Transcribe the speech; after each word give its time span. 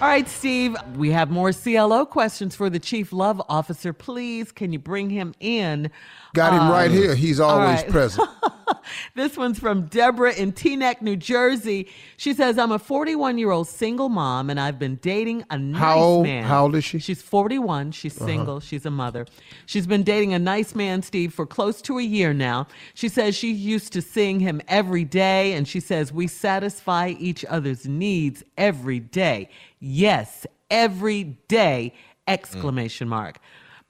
All 0.00 0.06
right, 0.06 0.28
Steve, 0.28 0.76
we 0.94 1.10
have 1.10 1.28
more 1.28 1.52
CLO 1.52 2.06
questions 2.06 2.54
for 2.54 2.70
the 2.70 2.78
Chief 2.78 3.12
Love 3.12 3.42
Officer. 3.48 3.92
Please, 3.92 4.52
can 4.52 4.72
you 4.72 4.78
bring 4.78 5.10
him 5.10 5.34
in? 5.40 5.90
Got 6.34 6.52
him 6.52 6.60
um, 6.60 6.70
right 6.70 6.88
here. 6.88 7.16
He's 7.16 7.40
always 7.40 7.82
right. 7.82 7.90
present. 7.90 8.28
this 9.16 9.36
one's 9.36 9.58
from 9.58 9.86
Deborah 9.86 10.34
in 10.34 10.52
Teaneck, 10.52 11.02
New 11.02 11.16
Jersey. 11.16 11.88
She 12.16 12.32
says, 12.32 12.58
I'm 12.58 12.70
a 12.70 12.78
41 12.78 13.38
year 13.38 13.50
old 13.50 13.66
single 13.66 14.08
mom 14.08 14.50
and 14.50 14.60
I've 14.60 14.78
been 14.78 14.96
dating 14.96 15.44
a 15.50 15.58
nice 15.58 15.80
how 15.80 15.98
old, 15.98 16.26
man. 16.26 16.44
How 16.44 16.64
old 16.64 16.76
is 16.76 16.84
she? 16.84 17.00
She's 17.00 17.20
41. 17.20 17.90
She's 17.90 18.16
uh-huh. 18.16 18.26
single. 18.26 18.60
She's 18.60 18.86
a 18.86 18.92
mother. 18.92 19.26
She's 19.66 19.88
been 19.88 20.04
dating 20.04 20.32
a 20.32 20.38
nice 20.38 20.76
man, 20.76 21.02
Steve, 21.02 21.34
for 21.34 21.44
close 21.44 21.82
to 21.82 21.98
a 21.98 22.02
year 22.02 22.32
now. 22.32 22.68
She 22.94 23.08
says 23.08 23.34
she 23.34 23.50
used 23.50 23.92
to 23.94 24.02
seeing 24.02 24.38
him 24.38 24.60
every 24.68 25.04
day 25.04 25.54
and 25.54 25.66
she 25.66 25.80
says 25.80 26.12
we 26.12 26.28
satisfy 26.28 27.14
each 27.18 27.44
other's 27.46 27.88
needs 27.88 28.44
every 28.56 29.00
day. 29.00 29.48
Yes, 29.80 30.46
every 30.70 31.24
day! 31.48 31.94
Exclamation 32.26 33.08
mm. 33.08 33.12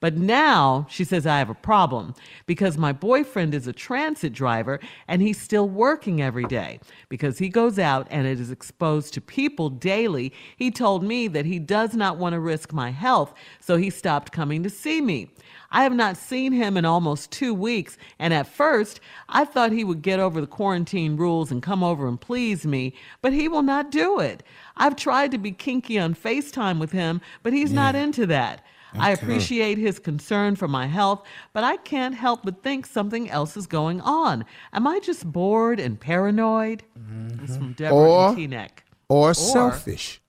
But 0.01 0.15
now 0.15 0.87
she 0.89 1.03
says, 1.03 1.27
I 1.27 1.39
have 1.39 1.49
a 1.49 1.55
problem 1.55 2.13
because 2.45 2.77
my 2.77 2.93
boyfriend 2.93 3.53
is 3.53 3.67
a 3.67 3.73
transit 3.73 4.31
driver 4.31 4.79
and 5.09 5.21
he's 5.21 5.41
still 5.41 5.67
working 5.67 6.21
every 6.21 6.45
day. 6.45 6.79
Because 7.09 7.37
he 7.37 7.49
goes 7.49 7.77
out 7.77 8.07
and 8.09 8.25
it 8.25 8.39
is 8.39 8.49
exposed 8.49 9.13
to 9.13 9.21
people 9.21 9.69
daily, 9.69 10.31
he 10.55 10.71
told 10.71 11.03
me 11.03 11.27
that 11.27 11.45
he 11.45 11.59
does 11.59 11.95
not 11.95 12.17
want 12.17 12.33
to 12.33 12.39
risk 12.39 12.71
my 12.71 12.91
health, 12.91 13.33
so 13.59 13.75
he 13.75 13.89
stopped 13.89 14.31
coming 14.31 14.63
to 14.63 14.69
see 14.69 15.01
me. 15.01 15.29
I 15.71 15.83
have 15.83 15.93
not 15.93 16.17
seen 16.17 16.53
him 16.53 16.77
in 16.77 16.85
almost 16.85 17.31
two 17.31 17.53
weeks, 17.53 17.97
and 18.17 18.33
at 18.33 18.47
first 18.47 19.01
I 19.27 19.43
thought 19.43 19.71
he 19.71 19.83
would 19.83 20.01
get 20.01 20.19
over 20.19 20.39
the 20.39 20.47
quarantine 20.47 21.17
rules 21.17 21.51
and 21.51 21.61
come 21.61 21.83
over 21.83 22.07
and 22.07 22.19
please 22.19 22.65
me, 22.65 22.93
but 23.21 23.33
he 23.33 23.49
will 23.49 23.61
not 23.61 23.91
do 23.91 24.19
it. 24.19 24.43
I've 24.77 24.95
tried 24.95 25.31
to 25.31 25.37
be 25.37 25.51
kinky 25.51 25.99
on 25.99 26.15
FaceTime 26.15 26.79
with 26.79 26.93
him, 26.93 27.19
but 27.43 27.53
he's 27.53 27.71
yeah. 27.71 27.75
not 27.75 27.95
into 27.95 28.25
that. 28.27 28.63
Okay. 28.93 29.03
I 29.03 29.11
appreciate 29.11 29.77
his 29.77 29.99
concern 29.99 30.55
for 30.55 30.67
my 30.67 30.87
health, 30.87 31.23
but 31.53 31.63
I 31.63 31.77
can't 31.77 32.15
help 32.15 32.41
but 32.43 32.63
think 32.63 32.85
something 32.85 33.29
else 33.29 33.55
is 33.55 33.67
going 33.67 34.01
on. 34.01 34.45
Am 34.73 34.87
I 34.87 34.99
just 34.99 35.31
bored 35.31 35.79
and 35.79 35.99
paranoid? 35.99 36.83
Mm-hmm. 36.97 37.45
This 37.45 37.55
from 37.55 37.73
Deborah 37.73 37.97
or, 37.97 38.29
Teaneck. 38.31 38.69
Or, 39.07 39.29
or 39.29 39.33
selfish. 39.33 40.21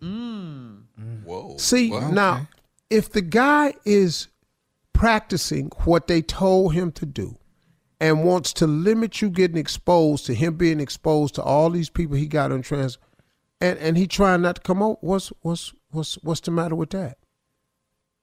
Mm. 0.00 0.82
Whoa. 1.24 1.56
See, 1.58 1.90
well, 1.90 2.10
now, 2.12 2.34
okay. 2.34 2.46
if 2.90 3.12
the 3.12 3.20
guy 3.20 3.74
is 3.84 4.28
practicing 4.92 5.70
what 5.84 6.06
they 6.06 6.22
told 6.22 6.74
him 6.74 6.90
to 6.92 7.06
do 7.06 7.36
and 8.00 8.24
wants 8.24 8.52
to 8.54 8.66
limit 8.66 9.20
you 9.20 9.28
getting 9.28 9.56
exposed 9.56 10.26
to 10.26 10.34
him 10.34 10.54
being 10.54 10.80
exposed 10.80 11.34
to 11.34 11.42
all 11.42 11.70
these 11.70 11.90
people 11.90 12.16
he 12.16 12.26
got 12.26 12.52
on 12.52 12.62
trans 12.62 12.98
and, 13.60 13.78
and 13.78 13.96
he 13.96 14.06
trying 14.06 14.42
not 14.42 14.56
to 14.56 14.60
come 14.62 14.82
out, 14.82 15.02
what's 15.02 15.32
what's 15.42 15.72
what's 15.90 16.14
what's 16.22 16.40
the 16.40 16.50
matter 16.50 16.74
with 16.74 16.90
that? 16.90 17.18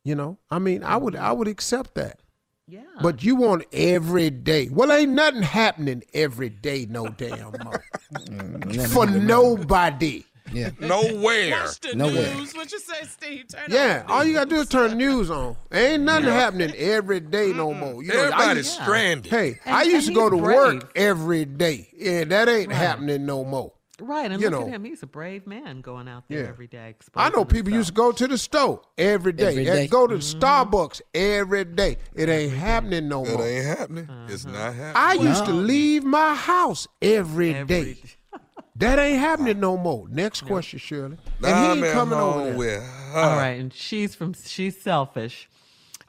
You 0.05 0.13
know, 0.15 0.37
I 0.51 0.59
mean, 0.59 0.83
I 0.83 0.95
would 0.97 1.15
I 1.15 1.31
would 1.33 1.47
accept 1.49 1.95
that. 1.95 2.19
Yeah. 2.67 2.81
But 3.01 3.23
you 3.23 3.35
want 3.35 3.65
every 3.73 4.29
day. 4.29 4.69
Well, 4.71 4.91
ain't 4.91 5.11
nothing 5.11 5.41
happening 5.41 6.03
every 6.13 6.49
day, 6.49 6.85
no 6.89 7.09
damn 7.09 7.51
more. 7.63 7.83
Mm, 8.15 8.87
For 8.93 9.07
nobody. 9.07 10.23
Yeah. 10.53 10.69
Nowhere. 10.79 11.51
Watch 11.51 11.79
the 11.81 11.95
Nowhere. 11.95 12.35
news. 12.35 12.53
What 12.53 12.71
you 12.71 12.79
say, 12.79 13.03
Steve? 13.03 13.47
Turn 13.47 13.63
yeah, 13.67 14.03
all 14.07 14.23
you 14.23 14.33
gotta 14.33 14.49
do 14.49 14.57
is 14.57 14.69
turn 14.69 14.91
the 14.91 14.95
news 14.95 15.29
on. 15.31 15.57
Ain't 15.71 16.03
nothing 16.03 16.25
yeah. 16.27 16.33
happening 16.39 16.73
every 16.77 17.19
day 17.19 17.51
no 17.51 17.73
more. 17.73 18.03
You 18.03 18.13
know, 18.13 18.19
Everybody's 18.25 18.71
stranded. 18.71 19.31
Hey, 19.31 19.59
and, 19.65 19.75
I 19.75 19.83
used 19.83 20.07
to 20.07 20.13
go 20.13 20.29
to 20.29 20.37
brave. 20.37 20.55
work 20.55 20.91
every 20.95 21.45
day. 21.45 21.89
Yeah, 21.97 22.23
that 22.25 22.47
ain't 22.47 22.69
right. 22.69 22.77
happening 22.77 23.25
no 23.25 23.43
more. 23.43 23.73
Right, 24.01 24.29
and 24.29 24.41
you 24.41 24.49
look 24.49 24.61
know, 24.61 24.67
at 24.67 24.73
him; 24.73 24.83
he's 24.83 25.03
a 25.03 25.07
brave 25.07 25.47
man 25.47 25.79
going 25.79 26.09
out 26.09 26.25
there 26.27 26.43
yeah. 26.43 26.49
every 26.49 26.67
day. 26.67 26.95
I 27.15 27.29
know 27.29 27.45
people 27.45 27.71
himself. 27.71 27.77
used 27.77 27.87
to 27.89 27.93
go 27.93 28.11
to 28.11 28.27
the 28.27 28.37
store 28.37 28.81
every 28.97 29.31
day, 29.31 29.51
every 29.51 29.63
day. 29.63 29.87
go 29.87 30.05
to 30.05 30.15
mm-hmm. 30.15 30.39
Starbucks 30.39 31.01
every 31.13 31.63
day. 31.63 31.97
It 32.13 32.27
ain't 32.27 32.51
happening 32.51 33.07
no 33.07 33.23
more. 33.23 33.41
It 33.41 33.57
ain't 33.57 33.65
happening. 33.65 34.09
Uh-huh. 34.09 34.33
It's 34.33 34.45
not 34.45 34.73
happening. 34.73 34.93
I 34.95 35.15
well, 35.15 35.27
used 35.27 35.45
to 35.45 35.53
leave 35.53 36.03
my 36.03 36.35
house 36.35 36.89
every, 37.01 37.53
every 37.53 37.67
day. 37.67 37.93
day. 37.93 38.01
that 38.75 38.99
ain't 38.99 39.19
happening 39.19 39.61
no 39.61 39.77
more. 39.77 40.09
Next 40.09 40.41
question, 40.41 40.77
Shirley. 40.79 41.17
And 41.41 41.79
he 41.79 41.85
ain't 41.85 41.93
coming 41.93 42.19
over 42.19 42.51
there. 42.51 42.81
All 43.13 43.37
right, 43.37 43.59
and 43.59 43.73
she's 43.73 44.13
from 44.13 44.33
she's 44.33 44.81
selfish. 44.81 45.49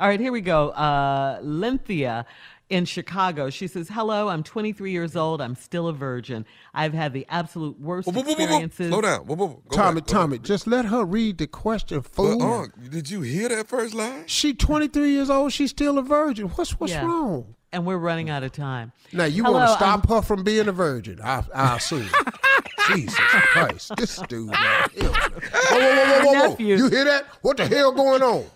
All 0.00 0.08
right, 0.08 0.20
here 0.20 0.32
we 0.32 0.42
go. 0.42 0.70
Uh, 0.70 1.38
Lynthia 1.40 2.26
in 2.68 2.84
Chicago. 2.84 3.48
She 3.50 3.66
says, 3.68 3.88
Hello, 3.88 4.28
I'm 4.28 4.42
23 4.42 4.90
years 4.90 5.14
old. 5.16 5.40
I'm 5.40 5.54
still 5.54 5.86
a 5.88 5.92
virgin. 5.92 6.44
I've 6.74 6.92
had 6.94 7.12
the 7.12 7.26
absolute 7.28 7.78
worst 7.80 8.06
Whoa, 8.08 8.12
whoa, 8.12 8.22
whoa, 8.22 8.26
whoa, 8.26 8.34
whoa. 8.36 8.42
experiences. 8.44 8.88
Slow 8.88 9.00
down. 9.00 9.20
Whoa, 9.26 9.34
whoa, 9.36 9.46
whoa. 9.48 9.62
Tommy, 9.70 10.00
back, 10.00 10.08
Tommy, 10.08 10.38
back. 10.38 10.46
just 10.46 10.66
let 10.66 10.84
her 10.86 11.04
read 11.04 11.38
the 11.38 11.46
question, 11.46 12.02
fool. 12.02 12.38
But, 12.38 12.44
uh, 12.84 12.88
did 12.90 13.10
you 13.10 13.20
hear 13.22 13.48
that 13.50 13.68
first 13.68 13.94
line? 13.94 14.24
She 14.26 14.52
23 14.54 15.10
years 15.10 15.30
old. 15.30 15.52
She's 15.52 15.70
still 15.70 15.98
a 15.98 16.02
virgin. 16.02 16.46
What's 16.48 16.72
what's 16.80 16.92
Yeah. 16.92 17.04
wrong? 17.06 17.54
And 17.72 17.84
we're 17.84 17.98
running 17.98 18.30
out 18.30 18.42
of 18.42 18.52
time. 18.52 18.92
Now 19.12 19.24
you 19.24 19.42
want 19.44 19.68
to 19.68 19.74
stop 19.74 20.08
I'm- 20.10 20.16
her 20.16 20.22
from 20.22 20.44
being 20.44 20.66
a 20.68 20.72
virgin? 20.72 21.20
I, 21.22 21.44
I 21.54 21.76
assume. 21.76 22.08
Jesus 22.88 23.14
Christ, 23.18 23.92
this 23.96 24.16
dude. 24.28 24.46
Man. 24.50 24.88
Whoa, 24.96 25.08
whoa, 25.10 25.80
whoa, 25.80 26.24
whoa, 26.24 26.24
whoa, 26.24 26.48
whoa! 26.50 26.56
You 26.58 26.88
hear 26.88 27.04
that? 27.04 27.26
What 27.42 27.56
the 27.56 27.66
hell 27.66 27.92
going 27.92 28.22
on? 28.22 28.44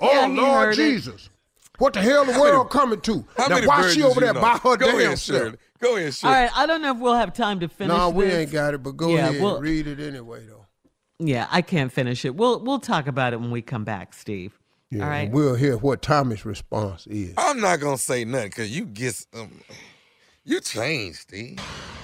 Oh 0.00 0.10
Yeah, 0.12 0.28
he 0.28 0.36
Lord 0.36 0.74
Jesus. 0.74 1.26
it. 1.26 1.28
Jesus! 1.74 1.80
What 1.80 1.92
the 1.94 2.00
hell 2.02 2.24
the 2.24 2.40
world 2.40 2.70
coming 2.70 3.00
to? 3.02 3.24
How 3.36 3.48
now 3.48 3.66
why 3.66 3.90
she 3.90 4.02
over 4.02 4.20
there 4.20 4.32
know? 4.32 4.40
by 4.40 4.58
her 4.58 4.76
Go 4.76 4.86
damn 4.86 5.00
ahead, 5.00 5.18
self? 5.18 5.38
Shirley. 5.42 5.56
Go 5.80 5.96
ahead, 5.96 6.06
All 6.06 6.12
Shirley. 6.12 6.34
right, 6.34 6.50
I 6.56 6.66
don't 6.66 6.82
know 6.82 6.92
if 6.92 6.98
we'll 6.98 7.14
have 7.14 7.32
time 7.34 7.60
to 7.60 7.68
finish 7.68 7.96
No, 7.96 8.10
we 8.10 8.24
this. 8.26 8.34
ain't 8.34 8.52
got 8.52 8.74
it. 8.74 8.82
But 8.82 8.96
go 8.96 9.08
Yeah, 9.08 9.28
ahead, 9.30 9.42
well- 9.42 9.60
read 9.60 9.86
it 9.86 10.00
anyway, 10.00 10.46
though. 10.46 10.66
Yeah, 11.18 11.46
I 11.50 11.62
can't 11.62 11.92
finish 11.92 12.24
it. 12.24 12.34
We'll 12.34 12.60
we'll 12.60 12.80
talk 12.80 13.06
about 13.06 13.32
it 13.32 13.40
when 13.40 13.50
we 13.50 13.62
come 13.62 13.84
back, 13.84 14.14
Steve. 14.14 14.58
Yeah, 14.90 15.04
All 15.04 15.08
right. 15.08 15.30
we'll 15.30 15.54
hear 15.54 15.76
what 15.76 16.02
Tommy's 16.02 16.44
response 16.44 17.06
is. 17.08 17.34
I'm 17.38 17.60
not 17.60 17.80
gonna 17.80 17.98
say 17.98 18.24
nothing 18.24 18.48
because 18.50 18.76
you 18.76 18.84
get 18.84 19.24
um, 19.34 19.60
you 20.44 20.60
changed, 20.60 21.18
Steve. 21.20 21.58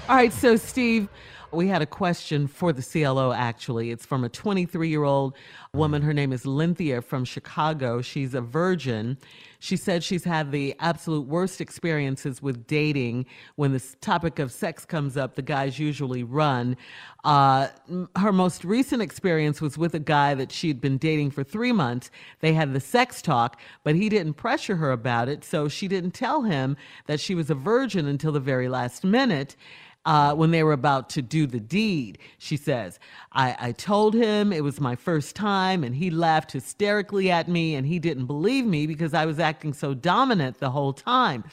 All 0.08 0.16
right, 0.16 0.32
so 0.32 0.56
Steve, 0.56 1.08
we 1.52 1.68
had 1.68 1.82
a 1.82 1.86
question 1.86 2.46
for 2.46 2.72
the 2.72 2.82
CLO 2.82 3.32
actually. 3.32 3.90
It's 3.90 4.06
from 4.06 4.24
a 4.24 4.28
23 4.28 4.88
year 4.88 5.04
old 5.04 5.34
woman. 5.72 6.02
Her 6.02 6.14
name 6.14 6.32
is 6.32 6.46
Lynthia 6.46 7.02
from 7.02 7.24
Chicago. 7.24 8.02
She's 8.02 8.34
a 8.34 8.40
virgin. 8.40 9.18
She 9.58 9.76
said 9.76 10.02
she's 10.02 10.24
had 10.24 10.52
the 10.52 10.74
absolute 10.78 11.26
worst 11.26 11.60
experiences 11.60 12.40
with 12.40 12.66
dating. 12.66 13.26
When 13.56 13.72
this 13.72 13.96
topic 14.00 14.38
of 14.38 14.52
sex 14.52 14.84
comes 14.86 15.16
up, 15.16 15.34
the 15.34 15.42
guys 15.42 15.78
usually 15.78 16.22
run. 16.22 16.76
Uh, 17.24 17.68
her 18.16 18.32
most 18.32 18.64
recent 18.64 19.02
experience 19.02 19.60
was 19.60 19.76
with 19.76 19.94
a 19.94 19.98
guy 19.98 20.34
that 20.34 20.50
she'd 20.50 20.80
been 20.80 20.96
dating 20.96 21.32
for 21.32 21.44
three 21.44 21.72
months. 21.72 22.10
They 22.40 22.54
had 22.54 22.72
the 22.72 22.80
sex 22.80 23.20
talk, 23.20 23.60
but 23.84 23.94
he 23.94 24.08
didn't 24.08 24.34
pressure 24.34 24.76
her 24.76 24.92
about 24.92 25.28
it, 25.28 25.44
so 25.44 25.68
she 25.68 25.88
didn't 25.88 26.12
tell 26.12 26.42
him 26.42 26.76
that 27.06 27.20
she 27.20 27.34
was 27.34 27.50
a 27.50 27.54
virgin 27.54 28.06
until 28.06 28.32
the 28.32 28.40
very 28.40 28.68
last 28.68 29.04
minute 29.04 29.56
uh, 30.04 30.34
when 30.34 30.50
they 30.50 30.62
were 30.62 30.72
about 30.72 31.10
to 31.10 31.22
do 31.22 31.46
the 31.46 31.60
deed. 31.60 32.18
She 32.38 32.56
says, 32.56 32.98
I, 33.32 33.56
I 33.58 33.72
told 33.72 34.14
him 34.14 34.52
it 34.52 34.64
was 34.64 34.80
my 34.80 34.96
first 34.96 35.36
time, 35.36 35.84
and 35.84 35.94
he 35.94 36.10
laughed 36.10 36.52
hysterically 36.52 37.30
at 37.30 37.48
me, 37.48 37.74
and 37.74 37.86
he 37.86 37.98
didn't 37.98 38.26
believe 38.26 38.64
me 38.64 38.86
because 38.86 39.14
I 39.14 39.26
was 39.26 39.38
acting 39.38 39.72
so 39.72 39.94
dominant 39.94 40.58
the 40.58 40.70
whole 40.70 40.92
time. 40.92 41.44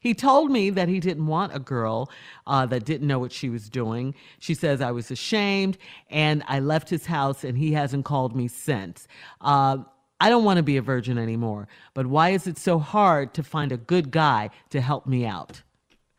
He 0.00 0.14
told 0.14 0.52
me 0.52 0.70
that 0.70 0.88
he 0.88 1.00
didn't 1.00 1.26
want 1.26 1.54
a 1.54 1.58
girl 1.58 2.10
uh, 2.46 2.64
that 2.66 2.84
didn't 2.84 3.08
know 3.08 3.18
what 3.18 3.32
she 3.32 3.48
was 3.48 3.68
doing. 3.68 4.14
She 4.38 4.54
says, 4.54 4.80
I 4.80 4.92
was 4.92 5.10
ashamed, 5.10 5.78
and 6.10 6.44
I 6.46 6.60
left 6.60 6.88
his 6.88 7.06
house, 7.06 7.42
and 7.42 7.58
he 7.58 7.72
hasn't 7.72 8.04
called 8.04 8.36
me 8.36 8.46
since. 8.46 9.08
Uh, 9.40 9.78
I 10.20 10.30
don't 10.30 10.44
want 10.44 10.58
to 10.58 10.62
be 10.62 10.76
a 10.76 10.82
virgin 10.82 11.18
anymore, 11.18 11.66
but 11.92 12.06
why 12.06 12.30
is 12.30 12.46
it 12.46 12.56
so 12.56 12.78
hard 12.78 13.34
to 13.34 13.42
find 13.42 13.72
a 13.72 13.76
good 13.76 14.10
guy 14.10 14.50
to 14.70 14.80
help 14.80 15.06
me 15.06 15.26
out? 15.26 15.62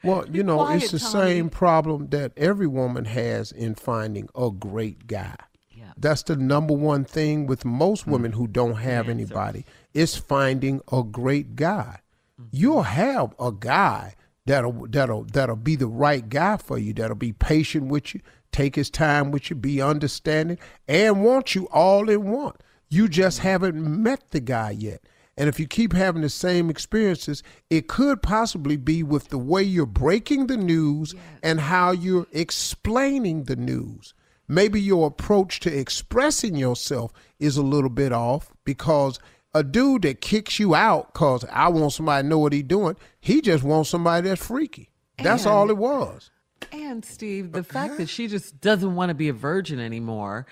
Well, 0.08 0.26
you 0.30 0.44
know, 0.44 0.58
quiet, 0.58 0.84
it's 0.84 0.92
the 0.92 1.00
Tommy. 1.00 1.12
same 1.12 1.50
problem 1.50 2.08
that 2.10 2.32
every 2.38 2.68
woman 2.68 3.06
has 3.06 3.52
in 3.52 3.76
finding 3.76 4.30
a 4.36 4.50
great 4.52 5.08
guy. 5.08 5.36
Yeah. 5.72 5.92
That's 5.98 6.24
the 6.24 6.36
number 6.36 6.74
one 6.74 7.04
thing 7.04 7.48
with 7.48 7.66
most 7.66 8.04
hmm. 8.06 8.12
women 8.12 8.32
who 8.34 8.48
don't 8.48 8.76
have 8.76 9.10
anybody 9.10 9.66
is 9.94 10.16
finding 10.16 10.82
a 10.92 11.04
great 11.04 11.56
guy. 11.56 12.00
Mm-hmm. 12.40 12.50
You'll 12.52 12.84
have 12.84 13.34
a 13.40 13.52
guy 13.52 14.16
that'll 14.46 14.88
that'll 14.88 15.24
that'll 15.24 15.56
be 15.56 15.76
the 15.76 15.88
right 15.88 16.28
guy 16.28 16.58
for 16.58 16.78
you, 16.78 16.94
that'll 16.94 17.16
be 17.16 17.34
patient 17.34 17.88
with 17.88 18.16
you, 18.16 18.22
take 18.52 18.76
his 18.76 18.90
time 18.90 19.32
with 19.32 19.50
you, 19.50 19.56
be 19.56 19.82
understanding, 19.82 20.58
and 20.88 21.24
want 21.24 21.56
you 21.56 21.68
all 21.68 22.10
in 22.10 22.30
one. 22.32 22.56
You 22.90 23.08
just 23.08 23.40
mm-hmm. 23.40 23.48
haven't 23.48 24.04
met 24.04 24.32
the 24.32 24.40
guy 24.40 24.72
yet. 24.72 25.02
And 25.38 25.48
if 25.48 25.60
you 25.60 25.68
keep 25.68 25.94
having 25.94 26.24
the 26.24 26.30
same 26.30 26.70
experiences, 26.70 27.44
it 27.70 27.88
could 27.88 28.22
possibly 28.24 28.76
be 28.76 29.04
with 29.04 29.30
the 29.30 29.38
way 29.38 29.62
you're 29.62 29.86
breaking 29.86 30.48
the 30.48 30.58
news 30.58 31.14
and 31.44 31.60
how 31.60 31.92
you're 31.92 32.26
explaining 32.34 33.44
the 33.44 33.56
news. 33.56 34.14
Maybe 34.48 34.82
your 34.82 35.08
approach 35.08 35.60
to 35.62 35.78
expressing 35.78 36.56
yourself 36.56 37.12
is 37.40 37.58
a 37.58 37.62
little 37.62 37.90
bit 37.90 38.12
off 38.12 38.50
because 38.66 39.20
a 39.54 39.64
dude 39.64 40.04
that 40.04 40.22
kicks 40.22 40.60
you 40.60 40.74
out 40.74 41.14
because 41.14 41.46
I 41.52 41.68
want 41.70 41.94
somebody 41.94 42.24
to 42.24 42.30
know 42.30 42.40
what 42.40 42.54
he's 42.54 42.64
doing, 42.64 42.96
he 43.20 43.42
just 43.42 43.64
wants 43.64 43.90
somebody 43.90 44.28
that's 44.28 44.46
freaky. 44.46 44.90
That's 45.22 45.46
And- 45.46 45.54
all 45.54 45.70
it 45.70 45.78
was. 45.78 46.32
And 46.72 47.06
Steve, 47.06 47.52
the 47.52 47.64
fact 47.64 47.98
that 47.98 48.10
she 48.10 48.28
just 48.28 48.60
doesn't 48.60 48.96
want 48.96 49.10
to 49.10 49.14
be 49.14 49.30
a 49.30 49.34
virgin 49.34 49.80
anymore. 49.80 50.48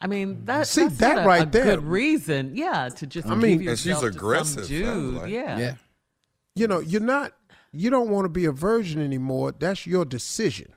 I 0.00 0.06
mean, 0.06 0.44
that, 0.46 0.66
See, 0.66 0.82
that's 0.84 0.96
that 0.98 1.16
not 1.16 1.24
a, 1.24 1.28
right 1.28 1.42
a 1.46 1.50
there- 1.50 1.64
good 1.76 1.84
reason, 1.84 2.56
yeah, 2.56 2.88
to 2.88 3.06
just 3.06 3.28
I 3.28 3.34
mean- 3.34 3.58
give 3.58 3.68
And 3.68 3.78
she's 3.78 3.86
yourself 3.86 4.04
to 4.04 4.08
some 4.12 4.16
aggressive, 4.16 4.66
dude, 4.68 5.14
like. 5.14 5.30
yeah. 5.30 5.58
Yeah. 5.58 5.74
you 6.54 6.66
know, 6.66 6.80
you're 6.80 7.00
not, 7.02 7.32
you 7.72 7.90
don't 7.90 8.08
want 8.10 8.24
to 8.24 8.28
be 8.30 8.46
a 8.46 8.52
virgin 8.52 9.00
anymore. 9.02 9.52
That's 9.58 9.86
your 9.86 10.04
decision. 10.04 10.72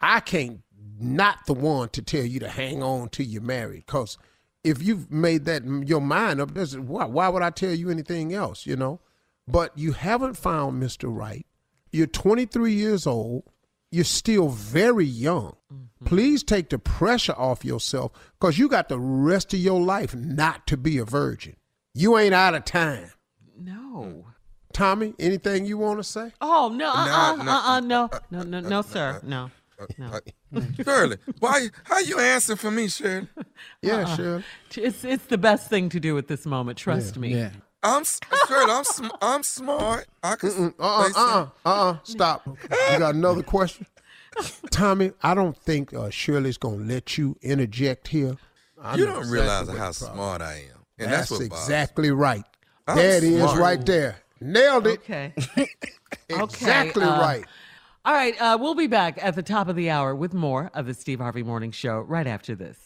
I 0.00 0.20
can't, 0.20 0.62
not 0.98 1.46
the 1.46 1.54
one 1.54 1.88
to 1.90 2.02
tell 2.02 2.24
you 2.24 2.40
to 2.40 2.48
hang 2.48 2.82
on 2.82 3.08
till 3.10 3.26
you're 3.26 3.40
married. 3.42 3.84
Because 3.86 4.18
if 4.64 4.82
you've 4.82 5.10
made 5.12 5.44
that 5.44 5.64
your 5.86 6.00
mind 6.00 6.40
up, 6.40 6.52
there's, 6.54 6.76
why, 6.76 7.04
why 7.04 7.28
would 7.28 7.42
I 7.42 7.50
tell 7.50 7.72
you 7.72 7.88
anything 7.90 8.34
else, 8.34 8.66
you 8.66 8.76
know? 8.76 9.00
But 9.48 9.78
you 9.78 9.92
haven't 9.92 10.34
found 10.36 10.82
Mr. 10.82 11.04
Right. 11.14 11.46
You're 11.92 12.08
23 12.08 12.72
years 12.74 13.06
old. 13.06 13.44
You're 13.90 14.04
still 14.04 14.48
very 14.48 15.04
young. 15.06 15.56
Please 16.04 16.42
take 16.42 16.68
the 16.70 16.78
pressure 16.78 17.34
off 17.36 17.64
yourself 17.64 18.12
because 18.38 18.58
you 18.58 18.68
got 18.68 18.88
the 18.88 18.98
rest 18.98 19.54
of 19.54 19.60
your 19.60 19.80
life 19.80 20.14
not 20.14 20.66
to 20.66 20.76
be 20.76 20.98
a 20.98 21.04
virgin. 21.04 21.56
You 21.94 22.18
ain't 22.18 22.34
out 22.34 22.54
of 22.54 22.64
time. 22.64 23.10
No. 23.58 24.26
Tommy, 24.72 25.14
anything 25.18 25.64
you 25.64 25.78
want 25.78 25.98
to 25.98 26.04
say? 26.04 26.32
Oh 26.40 26.68
no, 26.68 26.88
uh-uh, 26.88 27.36
nah, 27.36 27.70
uh, 27.70 27.76
uh, 27.76 27.80
no, 27.80 28.10
no, 28.30 28.42
no, 28.42 28.60
no, 28.60 28.82
sir, 28.82 29.20
no, 29.22 29.50
no. 29.96 30.20
Shirley, 30.84 31.16
why? 31.38 31.68
How 31.84 31.98
you 32.00 32.18
answer 32.18 32.56
for 32.56 32.70
me, 32.70 32.88
Shirley? 32.88 33.28
Yeah, 33.80 34.00
Uh-uh. 34.00 34.16
sure. 34.16 34.44
It's 34.76 35.02
it's 35.02 35.24
the 35.26 35.38
best 35.38 35.70
thing 35.70 35.88
to 35.90 35.98
do 36.00 36.18
at 36.18 36.28
this 36.28 36.44
moment. 36.44 36.76
Trust 36.76 37.16
me. 37.16 37.34
Yeah. 37.34 37.50
I'm 37.82 38.00
s- 38.00 38.20
Shirley. 38.48 38.72
I'm 38.72 38.84
sm- 38.84 39.06
I'm 39.22 39.42
smart. 39.42 40.06
I 40.22 40.34
can. 40.36 40.74
Uh 40.78 40.82
uh 40.86 41.04
say 41.08 41.12
uh 41.16 41.22
uh 41.22 41.46
uh 41.64 41.68
uh. 41.90 41.96
Stop. 42.02 42.46
You 42.92 42.98
got 42.98 43.14
another 43.14 43.42
question? 43.42 43.86
Tommy, 44.70 45.12
I 45.22 45.34
don't 45.34 45.56
think 45.56 45.94
uh, 45.94 46.10
Shirley's 46.10 46.58
gonna 46.58 46.76
let 46.84 47.16
you 47.16 47.36
interject 47.42 48.08
here. 48.08 48.36
I 48.80 48.96
You 48.96 49.06
know 49.06 49.12
don't 49.14 49.22
exactly 49.22 49.38
realize 49.40 49.68
how 49.68 49.74
problem- 49.74 49.92
smart 50.16 50.42
I 50.42 50.54
am, 50.54 50.84
and 50.98 51.10
That's, 51.12 51.28
that's, 51.30 51.40
what 51.40 51.48
bothers 51.50 51.64
exactly 51.64 52.10
right. 52.10 52.44
I'm 52.86 52.96
there 52.96 53.16
it 53.16 53.24
is, 53.24 53.40
smart. 53.40 53.58
right 53.58 53.86
there. 53.86 54.16
Nailed 54.40 54.86
it. 54.86 55.00
Okay. 55.08 55.34
Exactly 56.28 57.04
uh, 57.04 57.20
right. 57.20 57.44
All 58.04 58.12
right. 58.12 58.34
Uh, 58.40 58.58
we'll 58.60 58.74
be 58.74 58.86
back 58.88 59.18
at 59.22 59.34
the 59.36 59.42
top 59.42 59.68
of 59.68 59.76
the 59.76 59.90
hour 59.90 60.14
with 60.14 60.34
more 60.34 60.70
of 60.74 60.86
the 60.86 60.94
Steve 60.94 61.20
Harvey 61.20 61.42
Morning 61.42 61.70
Show 61.70 62.00
right 62.00 62.26
after 62.26 62.54
this. 62.54 62.85